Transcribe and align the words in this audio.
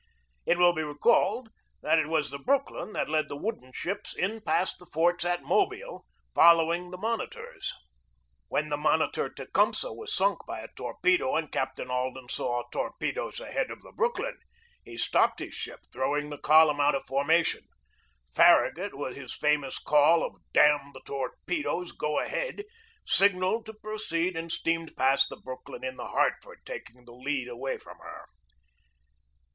It 0.47 0.57
will 0.57 0.73
be 0.73 0.81
recalled 0.81 1.49
that 1.83 1.99
it 1.99 2.07
was 2.07 2.31
the 2.31 2.39
Brook 2.39 2.71
lyn 2.71 2.93
that 2.93 3.07
led 3.07 3.29
the 3.29 3.37
wooden 3.37 3.71
ships 3.71 4.15
in 4.15 4.41
past 4.41 4.79
the 4.79 4.87
forts 4.87 5.23
at 5.23 5.43
Mobile, 5.43 6.07
following 6.33 6.89
the 6.89 6.97
monitors. 6.97 7.71
When 8.47 8.69
the 8.69 8.77
monitor 8.77 9.25
ON 9.25 9.33
THE 9.37 9.45
JAMES 9.45 9.49
RIVER 9.83 9.93
117 9.93 9.93
Tecumseh 9.93 9.93
was 9.93 10.15
sunk 10.15 10.39
by 10.47 10.61
a 10.61 10.75
torpedo 10.75 11.35
and 11.35 11.51
Captain 11.51 11.91
Alden 11.91 12.29
saw 12.29 12.63
torpedoes 12.71 13.39
ahead 13.39 13.69
of 13.69 13.81
the 13.83 13.91
Brooklyn, 13.91 14.39
he 14.83 14.97
stopped 14.97 15.39
his 15.39 15.53
ship, 15.53 15.81
throwing 15.93 16.31
the 16.31 16.39
column 16.39 16.79
out 16.81 16.95
of 16.95 17.05
formation. 17.05 17.65
Farra 18.33 18.73
gut, 18.73 18.95
with 18.95 19.15
his 19.15 19.35
famous 19.35 19.77
call 19.77 20.23
of 20.25 20.35
"Damn 20.51 20.93
the 20.93 21.01
torpedoes! 21.05 21.91
Go 21.91 22.19
ahead!" 22.19 22.63
signalled 23.05 23.67
to 23.67 23.73
proceed 23.75 24.35
and 24.35 24.51
steamed 24.51 24.95
past 24.97 25.27
the 25.29 25.37
Brooklyn 25.37 25.83
in 25.83 25.97
the 25.97 26.07
Hartford, 26.07 26.61
taking 26.65 27.05
the 27.05 27.13
lead 27.13 27.47
away 27.47 27.77
from 27.77 27.99
her. 27.99 28.25